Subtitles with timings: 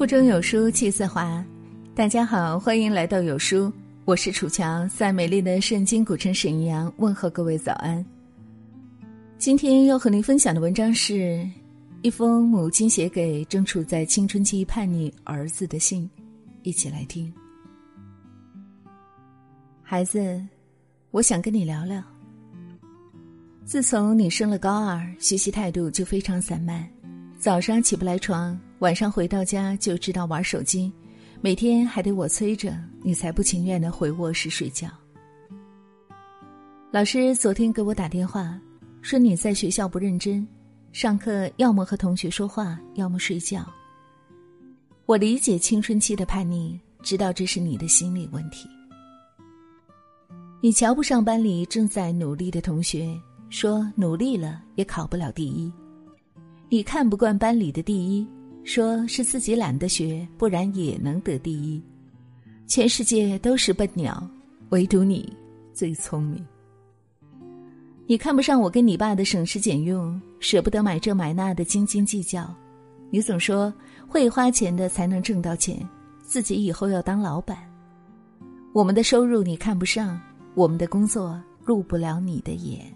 [0.00, 1.44] 腹中有书气自华，
[1.94, 3.70] 大家好，欢迎来到有书，
[4.06, 8.02] 我是楚乔，在美丽的圣经古城沈阳问候各位早安。
[9.36, 11.46] 今天要和您分享的文章是
[12.00, 16.08] 一封母亲写给正处在青春期叛逆儿子的信，
[16.62, 17.30] 一起来听。
[19.82, 20.42] 孩子，
[21.10, 22.02] 我想跟你聊聊。
[23.66, 26.88] 自从你升了高二，学习态度就非常散漫，
[27.38, 28.58] 早上起不来床。
[28.80, 30.90] 晚上回到家就知道玩手机，
[31.42, 34.88] 每天还得我催着你才不情愿的回卧室睡觉。
[36.90, 38.58] 老师昨天给我打电话，
[39.02, 40.48] 说你在学校不认真，
[40.92, 43.70] 上课要么和同学说话，要么睡觉。
[45.04, 48.66] 我理解青春期的叛逆，知道这是你的心理问题。
[50.62, 53.14] 你瞧不上班里正在努力的同学，
[53.50, 55.70] 说努力了也考不了第一。
[56.70, 58.26] 你看不惯班里的第一。
[58.64, 61.82] 说是自己懒得学，不然也能得第一。
[62.66, 64.22] 全世界都是笨鸟，
[64.68, 65.32] 唯独你
[65.72, 66.46] 最聪明。
[68.06, 72.52] 你看不上我跟你爸的省吃俭用，舍不得买这买那的斤斤计较。
[73.10, 73.72] 你总说
[74.06, 75.84] 会花钱的才能挣到钱，
[76.20, 77.58] 自己以后要当老板。
[78.72, 80.20] 我们的收入你看不上，
[80.54, 82.86] 我们的工作入不了你的眼。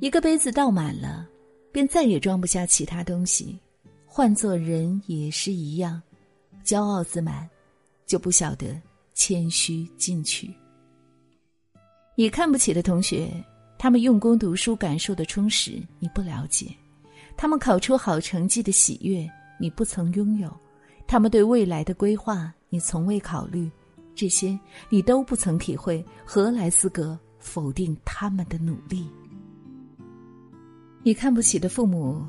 [0.00, 1.28] 一个杯子倒满了。
[1.76, 3.54] 便再也装不下其他东西，
[4.06, 6.00] 换做人也是一样，
[6.64, 7.46] 骄傲自满，
[8.06, 8.80] 就不晓得
[9.12, 10.50] 谦虚进取。
[12.14, 13.30] 你看不起的同学，
[13.78, 16.74] 他们用功读书感受的充实，你不了解；
[17.36, 19.30] 他们考出好成绩的喜悦，
[19.60, 20.48] 你不曾拥有；
[21.06, 23.70] 他们对未来的规划，你从未考虑，
[24.14, 29.06] 这些你都不曾体会，何来资格否定他们的努力？
[31.06, 32.20] 你看不起的父母，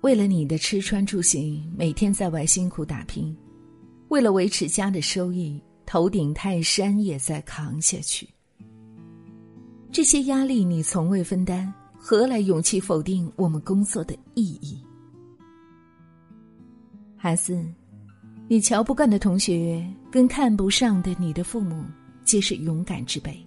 [0.00, 3.32] 为了你的吃穿住行，每天在外辛苦打拼，
[4.08, 8.28] 为了维持家的收益，头顶泰山也在扛下去。
[9.92, 14.84] 这些压力你从未分担，何来勇气否定我们工作的意义？
[17.16, 17.64] 孩子，
[18.48, 21.84] 你瞧不惯的同学，跟看不上的你的父母，
[22.24, 23.46] 皆是勇敢之辈。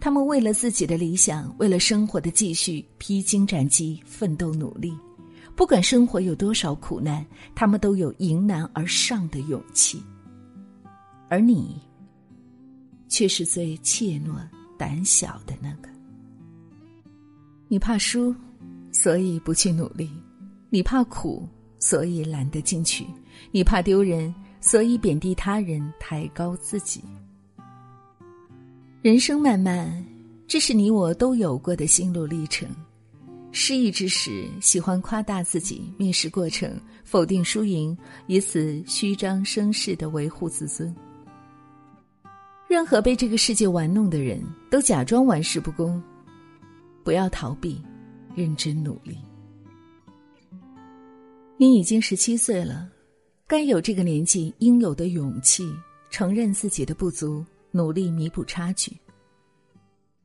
[0.00, 4.96] 他们为了自己的理想，为了生活的继续，披荆斩棘，奋斗努力。
[5.54, 7.24] 不管生活有多少苦难，
[7.54, 10.02] 他们都有迎难而上的勇气。
[11.28, 11.78] 而你，
[13.08, 14.38] 却是最怯懦、
[14.78, 15.90] 胆小的那个。
[17.68, 18.34] 你怕输，
[18.90, 20.08] 所以不去努力；
[20.70, 21.46] 你怕苦，
[21.78, 23.04] 所以懒得进取；
[23.52, 27.04] 你怕丢人，所以贬低他人，抬高自己。
[29.02, 29.90] 人生漫漫，
[30.46, 32.68] 这是你我都有过的心路历程。
[33.50, 37.96] 失意之时，喜欢夸大自己，面试过程否定输赢，
[38.26, 40.94] 以此虚张声势的维护自尊。
[42.68, 46.00] 任何被这个世界玩弄的人都假装玩世不恭，
[47.02, 47.80] 不要逃避，
[48.34, 49.16] 认真努力。
[51.56, 52.86] 你已经十七岁了，
[53.46, 55.66] 该有这个年纪应有的勇气，
[56.10, 57.42] 承认自己的不足。
[57.70, 58.96] 努力弥补差距。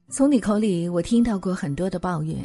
[0.08, 2.38] 从你口里，我听到过很多的抱怨。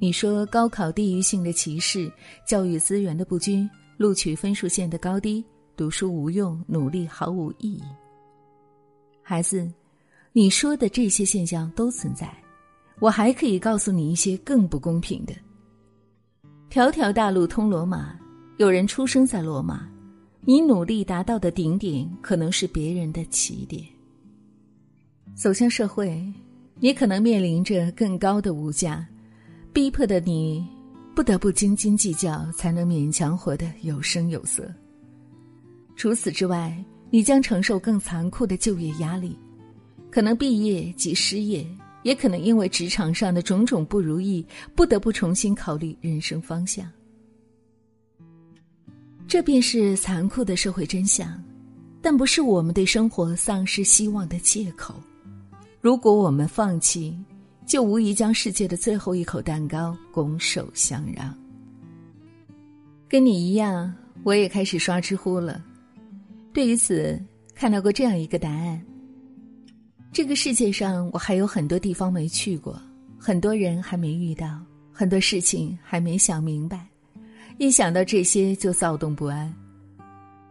[0.00, 2.10] 你说高考地域性的歧视、
[2.46, 5.42] 教育资源的不均、录取分数线的高低、
[5.76, 7.82] 读书无用、努力毫无意义。
[9.22, 9.72] 孩子，
[10.32, 12.28] 你说的这些现象都存在。
[13.00, 15.32] 我还可以告诉你一些更不公平的。
[16.68, 18.18] 条条大路通罗马，
[18.56, 19.88] 有人出生在罗马，
[20.40, 23.84] 你努力达到的顶点，可能是别人的起点。
[25.34, 26.22] 走向社会，
[26.78, 29.06] 你可能面临着更高的物价，
[29.72, 30.64] 逼迫的你
[31.14, 34.72] 不得不斤斤计较，才能勉强活得有声有色。
[35.96, 36.76] 除此之外，
[37.10, 39.36] 你将承受更残酷的就业压力，
[40.10, 41.66] 可能毕业即失业，
[42.04, 46.88] 也可能因为职场上的种种不如意，不得不重新考虑人生方向。
[49.26, 51.42] 这便是残酷的社会真相，
[52.00, 54.94] 但不是我们对生活丧失希望的借口。
[55.84, 57.14] 如果我们放弃，
[57.66, 61.36] 就无疑将世界的最后一口蛋糕拱手相让。
[63.06, 65.62] 跟你一样，我也开始刷知乎了。
[66.54, 67.22] 对于此，
[67.54, 68.82] 看到过这样一个答案：
[70.10, 72.80] 这个世界上，我还有很多地方没去过，
[73.18, 74.58] 很多人还没遇到，
[74.90, 76.88] 很多事情还没想明白。
[77.58, 79.54] 一想到这些，就躁动不安。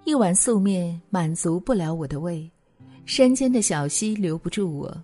[0.06, 2.48] 一碗素面满足不了我的胃，
[3.08, 4.96] 山间的小溪留不住我。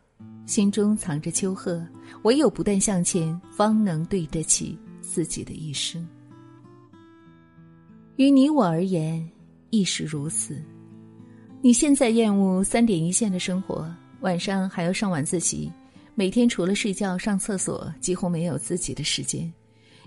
[0.50, 1.80] 心中藏着丘壑，
[2.24, 6.04] 唯有不断向前，方能对得起自己的一生。
[8.16, 9.24] 于你我而言，
[9.69, 10.60] 亦是如此。
[11.62, 13.88] 你现在厌恶三点一线的生活，
[14.22, 15.72] 晚上还要上晚自习，
[16.16, 19.54] 每天除了睡觉、上厕所，几乎没有自己的时间。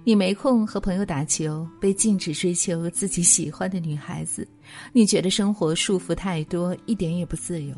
[0.02, 4.44] 你没空和朋友打球，被禁止追求自己喜欢的女孩子，
[4.92, 7.72] 你觉得生活束缚太多，一点也不自由。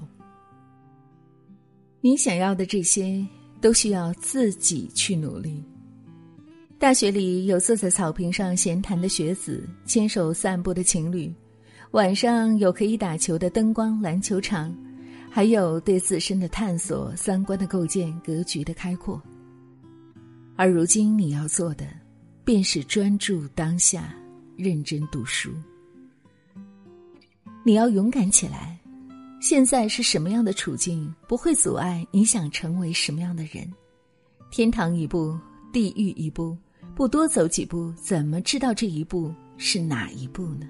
[2.05, 3.27] 你想要的这些，
[3.63, 5.65] 都需要自己去努力。
[6.79, 11.35] 大学里有坐在草坪上闲谈的学子，牵手散步的情侣。
[11.93, 14.77] 晚上有可以打球的灯光篮球场，
[15.31, 19.19] 还有对自身的探索、三观的构建、格局的开阔。
[20.57, 21.87] 而如今你要做的，
[22.45, 24.15] 便是专注当下，
[24.59, 25.51] 认真读书。
[27.65, 28.74] 你要勇敢起来。
[29.45, 33.71] 现在是什么样的处境，不会阻碍你想成为什么样的人。
[34.51, 35.39] 天堂一步，
[35.71, 36.57] 地狱一步，
[36.95, 40.67] 不多走几步，怎么知道这一步是哪一步呢？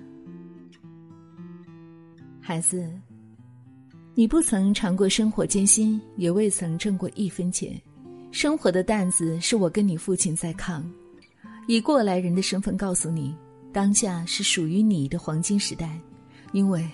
[2.41, 2.91] 孩子，
[4.13, 7.81] 你不曾尝过生活艰辛，也未曾挣过一分钱。
[8.33, 10.85] 生活的担子是我跟你父亲在扛，
[11.69, 13.37] 以过来人的身份告诉你，
[13.73, 15.97] 当下是属于你的黄金时代，
[16.51, 16.85] 因为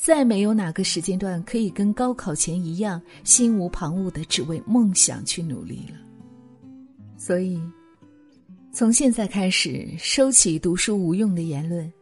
[0.00, 5.98] 再没有哪个时间段可以跟高考前一样心无旁骛的只为梦想去努力了。
[7.16, 7.60] 所以，
[8.72, 11.92] 从现在开始，收起读书无用的言论，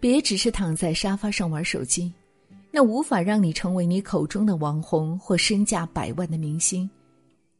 [0.00, 2.10] 别只是躺在沙发上玩手机。
[2.72, 6.88] 那无法让你成为你口中的网红或身价百万的明星，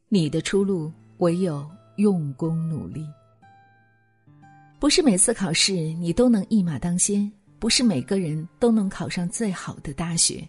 [0.09, 1.65] 你的出路唯有
[1.97, 3.07] 用功努力。
[4.81, 7.31] 不是每次考试你都能一马当先，
[7.65, 10.47] 不是每个人都能考上最好的大学，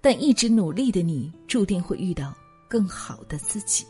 [0.00, 2.32] 但一直努力的你，注定会遇到
[2.68, 3.84] 更好的自己。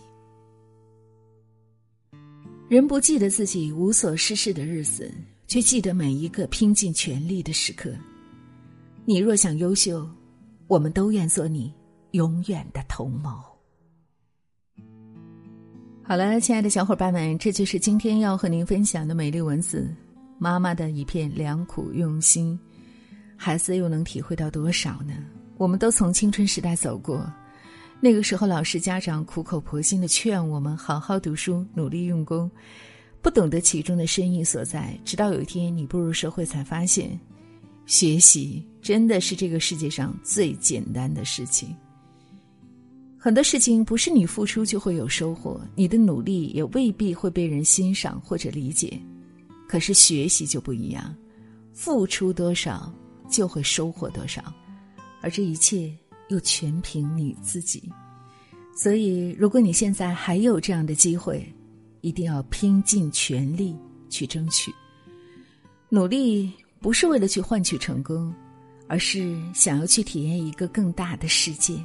[2.70, 5.12] 人不记得自己无所事事的日子，
[5.46, 7.92] 却记得每一个拼尽全力的时刻。
[9.04, 10.08] 你若想优秀，
[10.66, 11.74] 我们都愿做你
[12.12, 13.38] 永远的同谋。
[16.02, 19.94] 好了，亲爱的小伙伴们，这就是今天要和您分享的美丽文字。
[20.42, 22.58] 妈妈的一片良苦用心，
[23.36, 25.14] 孩子又能体会到多少呢？
[25.56, 27.32] 我们都从青春时代走过，
[28.00, 32.50] 那个时候，老师、家长苦口婆心的劝我们好好读书、努力用功，
[33.20, 34.98] 不懂得其中的深意所在。
[35.04, 37.16] 直到有一天，你步入社会，才发现。
[37.86, 41.72] 学习真的是这个世界上最简单的事情。
[43.16, 49.00] 很多事情不是你付出就会有收获，你的努力也未必会被人欣赏或者理解。
[49.72, 51.16] 可是学习就不一样，
[51.72, 52.92] 付出多少
[53.30, 54.52] 就会收获多少，
[55.22, 55.90] 而这一切
[56.28, 57.90] 又全凭你自己。
[58.76, 61.50] 所以，如果你现在还有这样的机会，
[62.02, 63.74] 一定要拼尽全力
[64.10, 64.70] 去争取，
[65.88, 66.52] 努力。
[66.78, 68.30] 不是为了去换取成功，
[68.88, 71.82] 而是想要去体验一个更大的世界。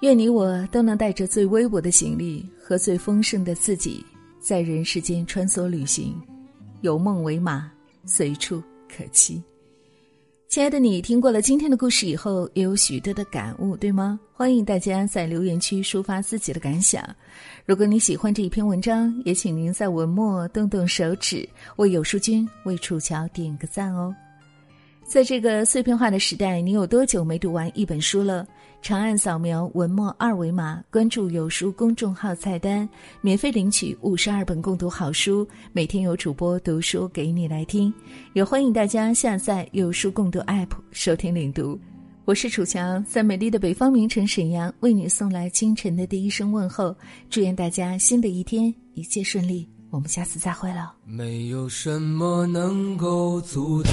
[0.00, 4.04] 愿你我都能带着最微薄的行李和最丰盛的自己，
[4.40, 6.20] 在人世间穿梭旅行，
[6.82, 7.70] 有梦为马，
[8.04, 9.40] 随处可栖。
[10.48, 14.18] 亲爱的你，听过了今天的故事以后，也有许多的感悟，对吗？
[14.32, 17.02] 欢迎大家在留言区抒发自己的感想。
[17.64, 24.14] 如果你喜欢这一篇文章，也请您在文末动动手指，为有书君、为楚乔点个赞哦。
[25.12, 28.48] 在这个碎片化的时代，你有多久没读完一本书了？
[28.80, 32.88] 长按扫描文末二维码，关注有书公众号菜单，
[33.20, 37.92] 免费领取五十二本共读好书，每天有主播读书给你来听。
[38.32, 41.78] 也欢迎大家下载有书共读 App 收听领读。
[42.24, 46.96] 我是楚强，在美丽的北方名城沈阳，为你送来清晨的第一声问候。
[47.28, 50.94] 祝愿大家新的一天一切顺利，我们下次再会了。
[51.04, 53.92] 没有什么能够阻挡。